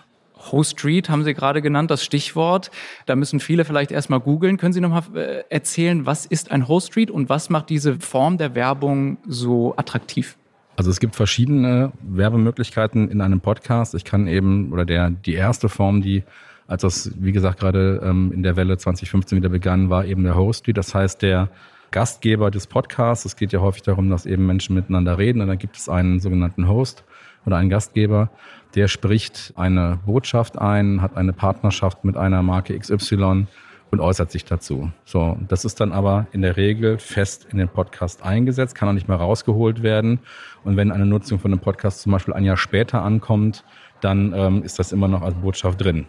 Host 0.51 0.79
Street 0.79 1.09
haben 1.09 1.23
Sie 1.23 1.33
gerade 1.33 1.61
genannt, 1.61 1.91
das 1.91 2.03
Stichwort. 2.03 2.71
Da 3.05 3.15
müssen 3.15 3.39
viele 3.39 3.65
vielleicht 3.65 3.91
erstmal 3.91 4.19
googeln. 4.19 4.57
Können 4.57 4.73
Sie 4.73 4.81
nochmal 4.81 5.03
äh, 5.15 5.43
erzählen, 5.49 6.05
was 6.05 6.25
ist 6.25 6.51
ein 6.51 6.67
Host 6.67 6.87
Street 6.87 7.11
und 7.11 7.29
was 7.29 7.49
macht 7.49 7.69
diese 7.69 7.99
Form 7.99 8.37
der 8.37 8.55
Werbung 8.55 9.17
so 9.25 9.75
attraktiv? 9.77 10.37
Also 10.75 10.89
es 10.89 10.99
gibt 10.99 11.15
verschiedene 11.15 11.91
Werbemöglichkeiten 12.01 13.09
in 13.09 13.21
einem 13.21 13.41
Podcast. 13.41 13.93
Ich 13.93 14.05
kann 14.05 14.27
eben, 14.27 14.73
oder 14.73 14.85
der, 14.85 15.11
die 15.11 15.33
erste 15.33 15.69
Form, 15.69 16.01
die, 16.01 16.23
als 16.67 16.81
das, 16.81 17.11
wie 17.19 17.31
gesagt, 17.31 17.59
gerade 17.59 18.01
ähm, 18.03 18.31
in 18.33 18.43
der 18.43 18.55
Welle 18.55 18.77
2015 18.77 19.37
wieder 19.37 19.49
begann, 19.49 19.89
war 19.89 20.05
eben 20.05 20.23
der 20.23 20.35
Host 20.35 20.61
Street. 20.61 20.77
Das 20.77 20.95
heißt, 20.95 21.21
der 21.21 21.49
Gastgeber 21.93 22.49
des 22.49 22.65
Podcasts. 22.65 23.23
Es 23.23 23.35
geht 23.35 23.53
ja 23.53 23.61
häufig 23.61 23.83
darum, 23.83 24.09
dass 24.09 24.25
eben 24.25 24.47
Menschen 24.47 24.75
miteinander 24.75 25.19
reden 25.19 25.41
und 25.41 25.47
dann 25.47 25.59
gibt 25.59 25.77
es 25.77 25.87
einen 25.87 26.19
sogenannten 26.19 26.67
Host 26.67 27.03
oder 27.45 27.57
einen 27.57 27.69
Gastgeber, 27.69 28.31
der 28.73 28.87
spricht 28.87 29.53
eine 29.55 29.99
Botschaft 30.05 30.57
ein, 30.57 31.01
hat 31.03 31.15
eine 31.15 31.33
Partnerschaft 31.33 32.03
mit 32.03 32.17
einer 32.17 32.41
Marke 32.41 32.77
XY 32.77 33.45
und 33.91 33.99
äußert 33.99 34.31
sich 34.31 34.43
dazu. 34.43 34.91
So, 35.05 35.37
das 35.47 35.65
ist 35.65 35.79
dann 35.79 35.91
aber 35.91 36.25
in 36.31 36.41
der 36.41 36.57
Regel 36.57 36.97
fest 36.97 37.45
in 37.51 37.59
den 37.59 37.69
Podcast 37.69 38.23
eingesetzt, 38.23 38.73
kann 38.73 38.89
auch 38.89 38.93
nicht 38.93 39.07
mehr 39.07 39.17
rausgeholt 39.17 39.83
werden. 39.83 40.19
Und 40.63 40.77
wenn 40.77 40.91
eine 40.91 41.05
Nutzung 41.05 41.37
von 41.37 41.51
einem 41.51 41.61
Podcast 41.61 42.01
zum 42.01 42.11
Beispiel 42.11 42.33
ein 42.33 42.43
Jahr 42.43 42.57
später 42.57 43.03
ankommt, 43.03 43.63
dann 44.01 44.33
ähm, 44.35 44.63
ist 44.63 44.79
das 44.79 44.91
immer 44.91 45.07
noch 45.07 45.21
als 45.21 45.35
Botschaft 45.35 45.79
drin. 45.79 46.07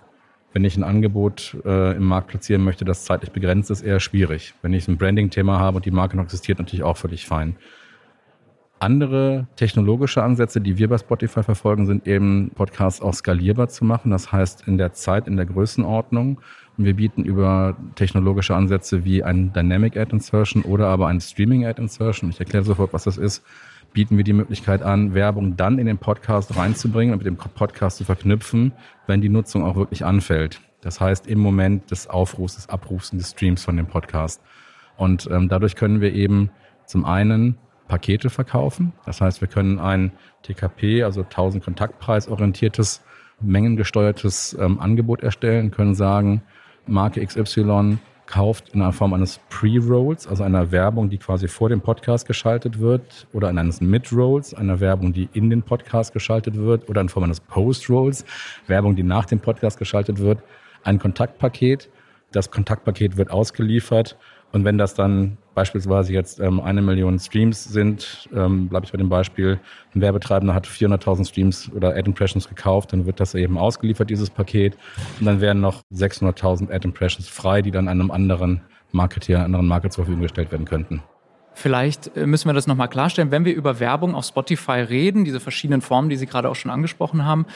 Wenn 0.55 0.65
ich 0.65 0.77
ein 0.77 0.85
Angebot 0.85 1.57
äh, 1.65 1.97
im 1.97 2.05
Markt 2.05 2.29
platzieren 2.29 2.63
möchte, 2.63 2.85
das 2.85 3.05
zeitlich 3.05 3.33
begrenzt 3.33 3.73
ist, 3.73 3.83
eher 3.83 3.99
schwierig. 3.99 4.55
Wenn 4.63 4.73
ich 4.73 4.87
ein 4.87 4.97
Branding-Thema 4.97 5.59
habe 5.59 5.77
und 5.77 5.85
die 5.85 5.91
Marke 5.91 6.17
noch 6.17 6.25
existiert, 6.25 6.61
natürlich 6.61 6.85
auch 6.85 6.97
völlig 6.97 7.27
fein. 7.27 7.57
Andere 8.79 9.49
technologische 9.57 10.23
Ansätze, 10.23 10.61
die 10.61 10.79
wir 10.79 10.89
bei 10.89 10.99
Spotify 10.99 11.43
verfolgen, 11.43 11.87
sind 11.87 12.07
eben 12.07 12.53
Podcasts 12.55 13.03
auch 13.03 13.15
skalierbar 13.15 13.69
zu 13.69 13.85
machen. 13.85 14.13
Das 14.13 14.31
heißt, 14.31 14.69
in 14.69 14.79
der 14.79 14.93
Zeit, 14.93 15.27
in 15.27 15.37
der 15.37 15.47
Größenordnung. 15.47 16.41
Und 16.77 16.85
wir 16.85 16.95
bieten 16.95 17.25
über 17.25 17.77
technologische 17.97 18.55
Ansätze 18.55 19.05
wie 19.05 19.25
ein 19.25 19.53
Dynamic 19.53 19.97
Ad 19.97 20.13
Insertion 20.13 20.63
oder 20.63 20.87
aber 20.87 21.09
ein 21.09 21.21
Streaming 21.21 21.67
Ad 21.67 21.83
Insertion, 21.83 22.31
ich 22.31 22.39
erkläre 22.39 22.65
sofort, 22.65 22.93
was 22.93 23.05
das 23.05 23.17
ist, 23.17 23.45
bieten 23.95 24.17
wir 24.17 24.25
die 24.25 24.35
Möglichkeit 24.35 24.83
an, 24.83 25.15
Werbung 25.15 25.57
dann 25.57 25.79
in 25.79 25.87
den 25.87 25.99
Podcast 25.99 26.55
reinzubringen 26.57 27.15
und 27.15 27.19
mit 27.19 27.27
dem 27.27 27.37
Podcast 27.37 27.97
zu 27.97 28.05
verknüpfen, 28.05 28.73
wenn 29.07 29.23
die 29.23 29.31
Nutzung 29.31 29.65
auch 29.65 29.77
wirklich 29.77 30.05
anfällt. 30.05 30.61
Das 30.83 31.01
heißt, 31.01 31.27
im 31.29 31.39
Moment 31.39 31.91
des 31.91 32.11
Aufrufs, 32.11 32.57
des 32.57 32.69
Abrufs 32.69 33.11
und 33.11 33.19
des 33.19 33.31
Streams 33.31 33.65
von 33.65 33.77
dem 33.77 33.87
Podcast. 33.87 34.43
Und 34.97 35.29
ähm, 35.31 35.49
dadurch 35.49 35.77
können 35.77 36.01
wir 36.03 36.13
eben 36.13 36.51
zum 36.85 37.07
einen 37.07 37.57
Pakete 37.89 38.31
verkaufen. 38.31 38.93
Das 39.07 39.21
heißt, 39.21 39.41
wir 39.41 39.49
können 39.49 39.79
ein 39.79 40.13
TKP, 40.43 41.05
also 41.05 41.23
1000 41.23 41.65
Kontaktpreis 41.65 42.29
orientiertes, 42.29 43.03
mengengesteuertes 43.41 44.57
ähm, 44.61 44.81
Angebot 44.81 45.23
erstellen, 45.23 45.71
können 45.71 45.95
sagen, 45.95 46.43
Marke 46.87 47.25
XY 47.25 47.99
kauft 48.27 48.71
in 48.71 48.83
einer 48.83 48.93
Form 48.93 49.13
eines 49.13 49.41
Pre-Rolls, 49.51 50.27
also 50.27 50.43
einer 50.43 50.71
Werbung, 50.71 51.11
die 51.11 51.19
quasi 51.19 51.49
vor 51.49 51.69
dem 51.69 51.81
Podcast 51.81 52.27
geschaltet 52.27 52.79
wird, 52.79 53.27
oder 53.33 53.51
in 53.51 53.59
eines 53.59 53.81
Mid-Rolls, 53.81 54.55
einer 54.55 54.81
Werbung, 54.81 55.13
die 55.13 55.29
in 55.33 55.51
den 55.51 55.63
Podcast 55.63 56.13
geschaltet 56.13 56.57
wird, 56.57 56.89
oder 56.89 57.01
in 57.01 57.09
Form 57.09 57.25
eines 57.25 57.41
Post-Rolls, 57.41 58.25
Werbung, 58.67 58.97
die 58.97 59.03
nach 59.03 59.27
dem 59.27 59.41
Podcast 59.41 59.79
geschaltet 59.79 60.19
wird, 60.19 60.39
ein 60.83 60.99
Kontaktpaket. 60.99 61.91
Das 62.33 62.51
Kontaktpaket 62.51 63.17
wird 63.17 63.31
ausgeliefert 63.31 64.17
und 64.53 64.65
wenn 64.65 64.79
das 64.79 64.95
dann 64.95 65.37
beispielsweise 65.55 66.13
jetzt 66.13 66.41
ähm, 66.41 66.61
eine 66.61 66.83
Million 66.83 67.19
Streams 67.19 67.65
sind, 67.65 68.29
ähm, 68.35 68.69
bleibe 68.69 68.87
ich 68.87 68.93
bei 68.93 68.99
dem 68.99 69.09
Beispiel, 69.09 69.59
ein 69.95 70.01
Werbetreibender 70.01 70.55
hat 70.55 70.67
400.000 70.67 71.29
Streams 71.29 71.71
oder 71.75 71.91
Ad 71.91 72.07
Impressions 72.07 72.49
gekauft, 72.49 72.93
dann 72.93 73.07
wird 73.07 73.21
das 73.21 73.35
eben 73.35 73.57
ausgeliefert, 73.57 74.11
dieses 74.11 74.31
Paket. 74.31 74.77
Und 75.21 75.27
dann 75.27 75.41
werden 75.41 75.61
noch 75.61 75.83
600.000 75.93 76.73
Ad 76.73 76.87
Impressions 76.87 77.29
frei, 77.29 77.63
die 77.63 77.71
dann 77.71 77.89
einem 77.89 78.11
anderen 78.11 78.63
Marketeer, 78.93 79.39
einer 79.39 79.47
anderen 79.47 79.67
Marke 79.67 79.91
zur 79.91 80.05
Verfügung 80.05 80.23
gestellt 80.23 80.51
werden 80.53 80.67
könnten. 80.67 81.03
Vielleicht 81.55 82.17
äh, 82.17 82.27
müssen 82.27 82.49
wir 82.49 82.53
das 82.53 82.67
nochmal 82.67 82.89
klarstellen. 82.89 83.31
Wenn 83.31 83.45
wir 83.45 83.55
über 83.55 83.79
Werbung 83.81 84.15
auf 84.15 84.25
Spotify 84.25 84.81
reden, 84.81 85.25
diese 85.25 85.41
verschiedenen 85.41 85.81
Formen, 85.81 86.09
die 86.09 86.17
Sie 86.17 86.27
gerade 86.27 86.49
auch 86.49 86.57
schon 86.57 86.71
angesprochen 86.71 87.25
haben, 87.25 87.47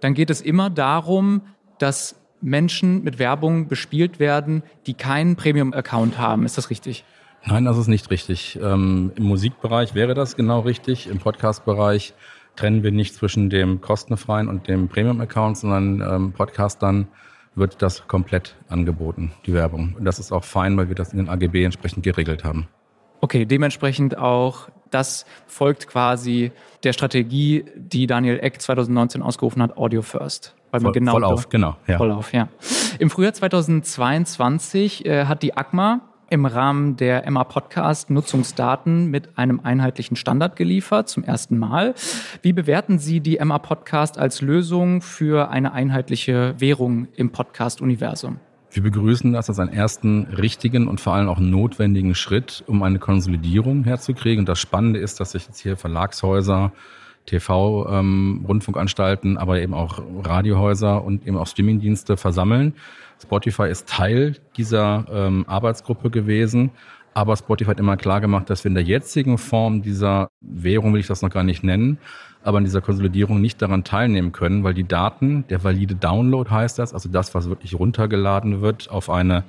dann 0.00 0.14
geht 0.14 0.30
es 0.30 0.40
immer 0.40 0.70
darum, 0.70 1.42
dass 1.78 2.19
Menschen 2.40 3.02
mit 3.04 3.18
Werbung 3.18 3.68
bespielt 3.68 4.18
werden, 4.18 4.62
die 4.86 4.94
keinen 4.94 5.36
Premium-Account 5.36 6.18
haben. 6.18 6.44
Ist 6.44 6.58
das 6.58 6.70
richtig? 6.70 7.04
Nein, 7.44 7.64
das 7.64 7.78
ist 7.78 7.88
nicht 7.88 8.10
richtig. 8.10 8.58
Ähm, 8.62 9.12
Im 9.16 9.24
Musikbereich 9.24 9.94
wäre 9.94 10.14
das 10.14 10.36
genau 10.36 10.60
richtig. 10.60 11.08
Im 11.08 11.18
Podcast-Bereich 11.18 12.14
trennen 12.56 12.82
wir 12.82 12.92
nicht 12.92 13.14
zwischen 13.14 13.48
dem 13.48 13.80
kostenfreien 13.80 14.48
und 14.48 14.68
dem 14.68 14.88
Premium-Account, 14.88 15.56
sondern 15.56 16.00
ähm, 16.02 16.32
Podcastern 16.32 17.08
wird 17.54 17.82
das 17.82 18.06
komplett 18.06 18.56
angeboten, 18.68 19.32
die 19.46 19.54
Werbung. 19.54 19.94
Und 19.98 20.04
das 20.04 20.18
ist 20.18 20.32
auch 20.32 20.44
fein, 20.44 20.76
weil 20.76 20.88
wir 20.88 20.94
das 20.94 21.12
in 21.12 21.18
den 21.18 21.28
AGB 21.28 21.64
entsprechend 21.64 22.04
geregelt 22.04 22.44
haben. 22.44 22.68
Okay, 23.20 23.44
dementsprechend 23.44 24.16
auch, 24.16 24.68
das 24.90 25.26
folgt 25.46 25.88
quasi 25.88 26.52
der 26.84 26.92
Strategie, 26.92 27.64
die 27.76 28.06
Daniel 28.06 28.38
Eck 28.40 28.60
2019 28.60 29.22
ausgerufen 29.22 29.62
hat, 29.62 29.76
Audio 29.76 30.02
First. 30.02 30.54
Weil 30.70 30.80
man 30.80 30.92
voll, 30.92 31.00
genau 31.00 31.12
voll 31.12 31.24
auf, 31.24 31.48
genau. 31.48 31.76
Ja. 31.86 31.96
Voll 31.96 32.12
auf, 32.12 32.32
ja. 32.32 32.48
Im 32.98 33.10
Frühjahr 33.10 33.32
2022 33.32 35.04
äh, 35.04 35.24
hat 35.24 35.42
die 35.42 35.56
ACMA 35.56 36.00
im 36.30 36.46
Rahmen 36.46 36.96
der 36.96 37.26
Emma 37.26 37.42
Podcast 37.42 38.08
Nutzungsdaten 38.08 39.06
mit 39.06 39.36
einem 39.36 39.60
einheitlichen 39.60 40.16
Standard 40.16 40.54
geliefert, 40.54 41.08
zum 41.08 41.24
ersten 41.24 41.58
Mal. 41.58 41.94
Wie 42.40 42.52
bewerten 42.52 43.00
Sie 43.00 43.20
die 43.20 43.38
Emma 43.38 43.58
Podcast 43.58 44.16
als 44.16 44.40
Lösung 44.40 45.02
für 45.02 45.50
eine 45.50 45.72
einheitliche 45.72 46.54
Währung 46.58 47.08
im 47.16 47.30
Podcast-Universum? 47.32 48.38
Wir 48.72 48.84
begrüßen 48.84 49.32
das 49.32 49.48
als 49.48 49.58
einen 49.58 49.72
ersten 49.72 50.26
richtigen 50.26 50.86
und 50.86 51.00
vor 51.00 51.14
allem 51.14 51.28
auch 51.28 51.40
notwendigen 51.40 52.14
Schritt, 52.14 52.62
um 52.68 52.84
eine 52.84 53.00
Konsolidierung 53.00 53.82
herzukriegen. 53.82 54.38
Und 54.40 54.48
das 54.48 54.60
Spannende 54.60 55.00
ist, 55.00 55.18
dass 55.18 55.32
sich 55.32 55.46
jetzt 55.46 55.58
hier 55.58 55.76
Verlagshäuser, 55.76 56.70
TV-Rundfunkanstalten, 57.26 59.32
ähm, 59.32 59.38
aber 59.38 59.60
eben 59.60 59.74
auch 59.74 60.00
Radiohäuser 60.22 61.04
und 61.04 61.26
eben 61.26 61.36
auch 61.36 61.48
Streamingdienste 61.48 62.16
versammeln. 62.16 62.74
Spotify 63.20 63.68
ist 63.68 63.88
Teil 63.88 64.36
dieser 64.56 65.04
ähm, 65.10 65.44
Arbeitsgruppe 65.48 66.10
gewesen. 66.10 66.70
Aber 67.12 67.36
Spotify 67.36 67.70
hat 67.70 67.80
immer 67.80 67.96
klar 67.96 68.20
gemacht, 68.20 68.50
dass 68.50 68.64
wir 68.64 68.68
in 68.68 68.74
der 68.74 68.84
jetzigen 68.84 69.36
Form 69.36 69.82
dieser 69.82 70.30
Währung, 70.40 70.92
will 70.92 71.00
ich 71.00 71.08
das 71.08 71.22
noch 71.22 71.30
gar 71.30 71.42
nicht 71.42 71.64
nennen, 71.64 71.98
aber 72.42 72.58
in 72.58 72.64
dieser 72.64 72.80
Konsolidierung 72.80 73.40
nicht 73.40 73.60
daran 73.60 73.84
teilnehmen 73.84 74.32
können, 74.32 74.64
weil 74.64 74.74
die 74.74 74.86
Daten, 74.86 75.44
der 75.48 75.62
valide 75.64 75.94
Download 75.94 76.48
heißt 76.48 76.78
das, 76.78 76.94
also 76.94 77.08
das, 77.08 77.34
was 77.34 77.48
wirklich 77.48 77.78
runtergeladen 77.78 78.60
wird 78.60 78.90
auf 78.90 79.10
eine 79.10 79.44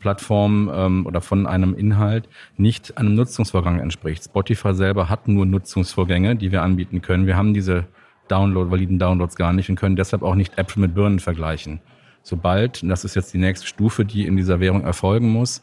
Plattform 0.00 0.70
ähm, 0.72 1.06
oder 1.06 1.20
von 1.20 1.46
einem 1.46 1.74
Inhalt 1.74 2.28
nicht 2.56 2.98
einem 2.98 3.14
Nutzungsvorgang 3.14 3.80
entspricht. 3.80 4.24
Spotify 4.24 4.74
selber 4.74 5.08
hat 5.08 5.28
nur 5.28 5.46
Nutzungsvorgänge, 5.46 6.36
die 6.36 6.52
wir 6.52 6.62
anbieten 6.62 7.00
können. 7.00 7.26
Wir 7.26 7.36
haben 7.36 7.54
diese 7.54 7.86
Download, 8.28 8.70
validen 8.70 8.98
Downloads 8.98 9.36
gar 9.36 9.52
nicht 9.52 9.70
und 9.70 9.76
können 9.76 9.96
deshalb 9.96 10.22
auch 10.22 10.34
nicht 10.34 10.58
Äpfel 10.58 10.80
mit 10.80 10.94
Birnen 10.94 11.20
vergleichen. 11.20 11.80
Sobald, 12.22 12.82
und 12.82 12.88
das 12.88 13.04
ist 13.04 13.14
jetzt 13.14 13.32
die 13.32 13.38
nächste 13.38 13.66
Stufe, 13.66 14.04
die 14.04 14.26
in 14.26 14.36
dieser 14.36 14.60
Währung 14.60 14.82
erfolgen 14.82 15.30
muss, 15.30 15.62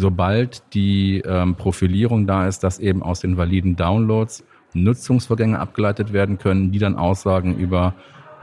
sobald 0.00 0.62
die 0.74 1.22
ähm, 1.24 1.54
Profilierung 1.54 2.26
da 2.26 2.48
ist, 2.48 2.64
dass 2.64 2.78
eben 2.78 3.02
aus 3.02 3.20
den 3.20 3.36
validen 3.36 3.76
Downloads 3.76 4.44
Nutzungsvorgänge 4.72 5.58
abgeleitet 5.58 6.12
werden 6.12 6.38
können, 6.38 6.72
die 6.72 6.78
dann 6.78 6.96
Aussagen 6.96 7.56
über 7.56 7.94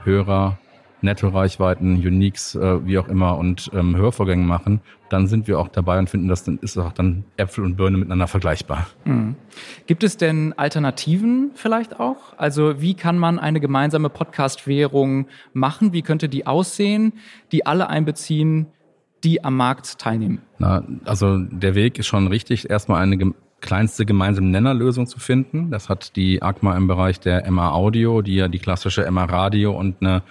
Hörer, 0.04 0.58
Netto-Reichweiten, 1.00 1.94
Uniques, 1.94 2.54
äh, 2.54 2.86
wie 2.86 2.98
auch 2.98 3.08
immer 3.08 3.38
und 3.38 3.70
ähm, 3.72 3.96
Hörvorgänge 3.96 4.44
machen, 4.44 4.80
dann 5.10 5.26
sind 5.26 5.46
wir 5.48 5.58
auch 5.58 5.68
dabei 5.68 5.98
und 5.98 6.10
finden, 6.10 6.28
das 6.28 6.44
dann 6.44 6.58
ist 6.58 6.76
auch 6.76 6.92
dann 6.92 7.24
Äpfel 7.36 7.64
und 7.64 7.76
Birne 7.76 7.96
miteinander 7.96 8.26
vergleichbar. 8.26 8.86
Mhm. 9.04 9.36
Gibt 9.86 10.04
es 10.04 10.16
denn 10.16 10.54
Alternativen 10.56 11.52
vielleicht 11.54 11.98
auch? 11.98 12.36
Also 12.36 12.80
wie 12.80 12.94
kann 12.94 13.18
man 13.18 13.38
eine 13.38 13.60
gemeinsame 13.60 14.10
Podcast-Währung 14.10 15.28
machen? 15.52 15.92
Wie 15.92 16.02
könnte 16.02 16.28
die 16.28 16.46
aussehen, 16.46 17.14
die 17.52 17.64
alle 17.64 17.88
einbeziehen, 17.88 18.66
die 19.24 19.44
am 19.44 19.56
Markt 19.56 19.98
teilnehmen? 19.98 20.40
Na, 20.58 20.82
also 21.04 21.38
der 21.38 21.74
Weg 21.74 21.98
ist 21.98 22.06
schon 22.06 22.28
richtig, 22.28 22.70
erstmal 22.70 23.02
eine 23.02 23.34
kleinste 23.60 24.06
gemeinsame 24.06 24.48
Nennerlösung 24.48 25.06
zu 25.06 25.18
finden. 25.18 25.70
Das 25.70 25.88
hat 25.88 26.16
die 26.16 26.42
ACMA 26.42 26.76
im 26.76 26.86
Bereich 26.86 27.20
der 27.20 27.50
MA 27.50 27.72
Audio, 27.72 28.22
die 28.22 28.36
ja 28.36 28.48
die 28.48 28.58
klassische 28.58 29.10
MA 29.10 29.24
Radio 29.24 29.76
und 29.76 29.96
eine 30.00 30.22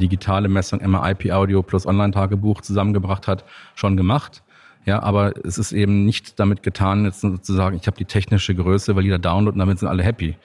digitale 0.00 0.48
Messung 0.48 0.80
immer 0.80 1.08
IP-Audio 1.10 1.62
plus 1.62 1.86
Online-Tagebuch 1.86 2.60
zusammengebracht 2.60 3.26
hat, 3.26 3.44
schon 3.74 3.96
gemacht. 3.96 4.42
Ja, 4.84 5.02
aber 5.02 5.32
es 5.44 5.58
ist 5.58 5.72
eben 5.72 6.04
nicht 6.04 6.38
damit 6.38 6.62
getan, 6.62 7.04
jetzt 7.04 7.20
sozusagen, 7.20 7.76
ich 7.76 7.88
habe 7.88 7.96
die 7.96 8.04
technische 8.04 8.54
Größe, 8.54 8.94
weil 8.94 9.04
jeder 9.04 9.18
Download 9.18 9.54
und 9.54 9.58
damit 9.58 9.80
sind 9.80 9.88
alle 9.88 10.04
happy. 10.04 10.36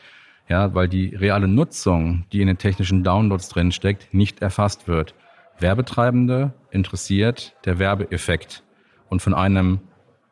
Ja, 0.50 0.74
weil 0.74 0.88
die 0.88 1.15
reale 1.15 1.48
Nutzung, 1.48 2.25
die 2.31 2.41
in 2.41 2.48
den 2.48 2.58
technischen 2.58 3.03
Downloads 3.03 3.50
drin 3.50 3.72
steckt, 3.72 4.13
nicht 4.13 4.41
erfasst 4.41 4.88
wird. 4.88 5.13
Werbetreibende 5.62 6.53
interessiert 6.72 7.56
der 7.65 7.80
Werbeeffekt. 7.80 8.63
Und 9.10 9.22
von 9.22 9.34
einem 9.34 9.80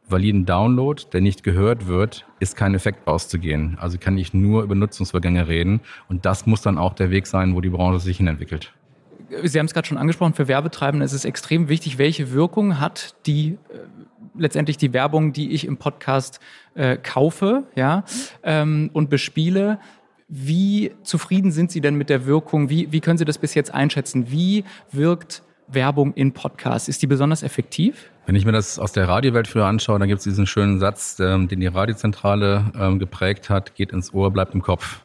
validen 0.08 0.46
Download, 0.46 1.04
der 1.14 1.22
nicht 1.22 1.44
gehört 1.44 1.88
wird, 1.88 2.26
ist 2.40 2.56
kein 2.56 2.74
Effekt 2.74 3.08
auszugehen. 3.08 3.78
Also 3.80 3.98
kann 3.98 4.18
ich 4.18 4.34
nur 4.34 4.64
über 4.64 4.76
Nutzungsvorgänge 4.76 5.48
reden. 5.48 5.82
Und 6.08 6.26
das 6.26 6.46
muss 6.46 6.62
dann 6.62 6.78
auch 6.78 6.94
der 6.94 7.12
Weg 7.12 7.28
sein, 7.28 7.56
wo 7.56 7.62
die 7.62 7.70
Branche 7.70 8.00
sich 8.00 8.18
hinentwickelt. 8.18 8.74
Sie 9.44 9.60
haben 9.60 9.68
es 9.68 9.74
gerade 9.74 9.88
schon 9.88 9.98
angesprochen, 9.98 10.34
für 10.34 10.48
Werbetreibende 10.48 11.06
ist 11.06 11.14
es 11.14 11.24
extrem 11.24 11.70
wichtig, 11.70 12.00
welche 12.00 12.32
Wirkung 12.32 12.80
hat 12.80 13.16
die 13.28 13.60
äh, 13.70 13.78
letztendlich 14.36 14.78
die 14.78 14.92
Werbung, 14.94 15.34
die 15.34 15.52
ich 15.52 15.66
im 15.66 15.78
Podcast 15.78 16.40
äh, 16.74 16.98
kaufe, 16.98 17.64
ja, 17.76 18.04
ähm, 18.44 18.90
und 18.94 19.10
bespiele. 19.10 19.80
Wie 20.30 20.92
zufrieden 21.02 21.52
sind 21.52 21.72
Sie 21.72 21.82
denn 21.82 21.96
mit 21.96 22.10
der 22.10 22.28
Wirkung? 22.28 22.70
Wie, 22.70 22.92
wie 22.92 23.02
können 23.02 23.18
Sie 23.18 23.26
das 23.26 23.40
bis 23.40 23.56
jetzt 23.56 23.74
einschätzen? 23.74 24.30
Wie 24.30 24.64
wirkt 24.92 25.42
Werbung 25.68 26.14
in 26.14 26.34
Podcasts? 26.34 26.88
Ist 26.88 27.02
die 27.02 27.08
besonders 27.08 27.42
effektiv? 27.42 28.12
Wenn 28.28 28.36
ich 28.36 28.46
mir 28.46 28.52
das 28.52 28.78
aus 28.78 28.92
der 28.92 29.08
Radiowelt 29.08 29.48
früher 29.48 29.66
anschaue, 29.66 29.98
dann 29.98 30.08
gibt 30.08 30.20
es 30.20 30.26
diesen 30.26 30.46
schönen 30.46 30.80
Satz, 30.80 31.20
ähm, 31.20 31.48
den 31.48 31.60
die 31.60 31.66
Radiozentrale 31.66 32.72
ähm, 32.80 33.00
geprägt 33.00 33.50
hat, 33.50 33.74
geht 33.74 33.92
ins 33.92 34.14
Ohr, 34.14 34.30
bleibt 34.30 34.54
im 34.54 34.62
Kopf. 34.62 35.02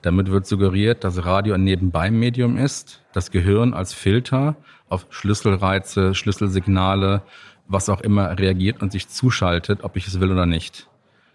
Damit 0.00 0.30
wird 0.30 0.46
suggeriert, 0.46 1.04
dass 1.04 1.26
Radio 1.26 1.54
ein 1.54 1.64
Nebenbei-Medium 1.64 2.56
ist, 2.56 3.02
das 3.12 3.30
Gehirn 3.30 3.74
als 3.74 3.92
Filter 3.92 4.56
auf 4.88 5.06
Schlüsselreize, 5.10 6.14
Schlüsselsignale, 6.14 7.20
was 7.68 7.90
auch 7.90 8.00
immer 8.00 8.38
reagiert 8.38 8.80
und 8.80 8.92
sich 8.92 9.08
zuschaltet, 9.08 9.84
ob 9.84 9.96
ich 9.96 10.06
es 10.06 10.20
will 10.20 10.32
oder 10.32 10.46
nicht. 10.46 10.88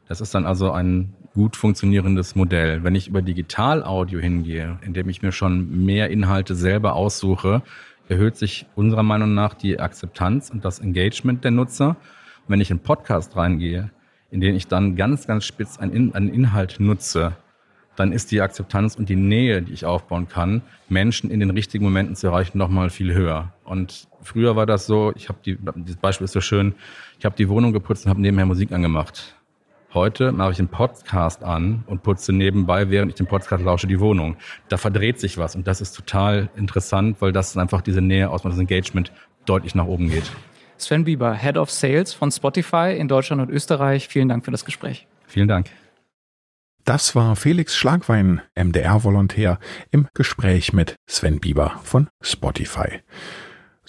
Das 0.08 0.20
ist 0.20 0.34
dann 0.34 0.48
also 0.48 0.72
ein 0.72 1.14
gut 1.34 1.56
funktionierendes 1.56 2.36
Modell. 2.36 2.84
Wenn 2.84 2.96
ich 2.96 3.08
über 3.08 3.22
Digital-Audio 3.22 4.20
hingehe, 4.20 4.80
indem 4.82 5.10
ich 5.10 5.22
mir 5.22 5.32
schon 5.32 5.86
mehr 5.86 6.10
Inhalte 6.10 6.56
selber 6.56 6.96
aussuche, 6.96 7.62
erhöht 8.08 8.38
sich 8.38 8.66
unserer 8.76 9.04
Meinung 9.04 9.34
nach 9.34 9.54
die 9.54 9.80
Akzeptanz 9.80 10.50
und 10.50 10.66
das 10.66 10.80
Engagement 10.80 11.44
der 11.44 11.52
Nutzer. 11.52 11.90
Und 11.90 11.96
wenn 12.48 12.62
ich 12.62 12.72
in 12.72 12.80
Podcast 12.80 13.36
reingehe, 13.36 13.92
in 14.32 14.42
den 14.42 14.56
ich 14.56 14.68
dann 14.68 14.96
ganz, 14.96 15.28
ganz 15.28 15.46
spitz 15.46 15.78
einen, 15.78 16.12
Inhalt 16.14 16.80
nutze, 16.80 17.36
dann 17.96 18.12
ist 18.14 18.32
die 18.32 18.42
Akzeptanz 18.42 18.96
und 18.96 19.10
die 19.10 19.16
Nähe, 19.16 19.62
die 19.62 19.74
ich 19.74 19.86
aufbauen 19.86 20.28
kann, 20.28 20.62
Menschen 20.88 21.30
in 21.30 21.40
den 21.40 21.50
richtigen 21.50 21.84
Momenten 21.84 22.16
zu 22.16 22.28
erreichen, 22.28 22.58
nochmal 22.58 22.90
viel 22.90 23.14
höher. 23.14 23.54
Und 23.66 24.08
früher 24.22 24.56
war 24.56 24.66
das 24.66 24.86
so, 24.86 25.12
ich 25.16 25.28
habe 25.30 25.40
die, 25.46 25.58
das 25.62 25.98
Beispiel 25.98 26.26
ist 26.26 26.32
so 26.32 26.42
schön, 26.42 26.76
ich 27.18 27.26
habe 27.26 27.36
die 27.36 27.50
Wohnung 27.50 27.74
geputzt 27.74 28.06
und 28.06 28.10
habe 28.10 28.22
nebenher 28.22 28.46
Musik 28.46 28.72
angemacht. 28.72 29.36
Heute 29.94 30.32
mache 30.32 30.52
ich 30.52 30.60
einen 30.60 30.68
Podcast 30.68 31.44
an 31.44 31.84
und 31.88 32.04
putze 32.04 32.32
nebenbei, 32.32 32.92
während 32.92 33.12
ich 33.12 33.16
den 33.16 33.26
Podcast 33.26 33.64
lausche, 33.64 33.88
die 33.88 34.00
Wohnung. 34.00 34.38
Da 34.68 34.78
verdreht 34.78 35.20
sich 35.20 35.40
was 35.40 35.56
und 35.56 35.66
das 35.66 35.82
ist 35.82 35.94
total 35.94 36.50
interessant, 36.56 37.22
weil 37.22 37.32
das 37.32 37.58
einfach 37.58 37.82
diese 37.82 38.02
Nähe 38.02 38.30
aus 38.30 38.44
das 38.44 38.60
Engagement 38.60 39.12
deutlich 39.46 39.74
nach 39.74 39.86
oben 39.86 40.12
geht. 40.12 40.32
Sven 40.78 41.06
Bieber, 41.06 41.34
Head 41.34 41.58
of 41.58 41.72
Sales 41.72 42.14
von 42.14 42.32
Spotify 42.32 42.96
in 42.96 43.08
Deutschland 43.08 43.42
und 43.42 43.50
Österreich. 43.50 44.08
Vielen 44.08 44.30
Dank 44.30 44.46
für 44.46 44.52
das 44.52 44.64
Gespräch. 44.64 45.08
Vielen 45.26 45.48
Dank. 45.48 45.72
Das 46.86 47.16
war 47.16 47.36
Felix 47.36 47.76
Schlagwein, 47.76 48.42
MDR-Volontär, 48.56 49.60
im 49.90 50.08
Gespräch 50.14 50.72
mit 50.72 50.98
Sven 51.08 51.40
Bieber 51.40 51.80
von 51.84 52.10
Spotify. 52.22 53.02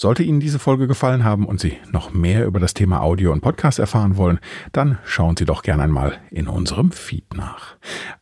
Sollte 0.00 0.22
Ihnen 0.22 0.40
diese 0.40 0.58
Folge 0.58 0.86
gefallen 0.86 1.24
haben 1.24 1.44
und 1.44 1.60
Sie 1.60 1.76
noch 1.92 2.10
mehr 2.10 2.46
über 2.46 2.58
das 2.58 2.72
Thema 2.72 3.02
Audio 3.02 3.32
und 3.32 3.42
Podcast 3.42 3.78
erfahren 3.78 4.16
wollen, 4.16 4.38
dann 4.72 4.96
schauen 5.04 5.36
Sie 5.36 5.44
doch 5.44 5.62
gerne 5.62 5.82
einmal 5.82 6.16
in 6.30 6.48
unserem 6.48 6.90
Feed 6.90 7.34
nach. 7.34 7.76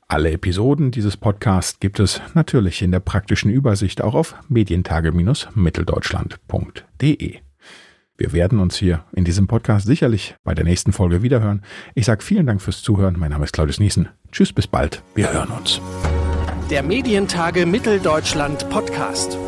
Alle 0.08 0.32
Episoden 0.32 0.90
dieses 0.90 1.16
Podcasts 1.16 1.78
gibt 1.78 2.00
es 2.00 2.20
natürlich 2.34 2.82
in 2.82 2.90
der 2.90 2.98
praktischen 2.98 3.52
Übersicht 3.52 4.02
auch 4.02 4.14
auf 4.14 4.34
medientage-mitteldeutschland.de. 4.48 7.36
Wir 8.16 8.32
werden 8.32 8.58
uns 8.58 8.76
hier 8.76 9.04
in 9.14 9.22
diesem 9.22 9.46
Podcast 9.46 9.86
sicherlich 9.86 10.34
bei 10.42 10.54
der 10.54 10.64
nächsten 10.64 10.90
Folge 10.90 11.22
wiederhören. 11.22 11.62
Ich 11.94 12.06
sage 12.06 12.24
vielen 12.24 12.46
Dank 12.46 12.60
fürs 12.60 12.82
Zuhören. 12.82 13.14
Mein 13.16 13.30
Name 13.30 13.44
ist 13.44 13.52
Claudius 13.52 13.78
Niesen. 13.78 14.08
Tschüss, 14.32 14.52
bis 14.52 14.66
bald. 14.66 15.04
Wir 15.14 15.32
hören 15.32 15.50
uns. 15.50 15.80
Der 16.72 16.82
Medientage 16.82 17.66
Mitteldeutschland 17.66 18.68
Podcast. 18.68 19.38